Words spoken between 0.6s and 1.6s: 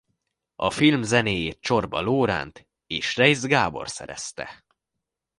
film zenéjét